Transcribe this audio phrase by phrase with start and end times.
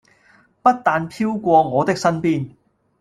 [0.63, 2.55] 不但飄過我的身邊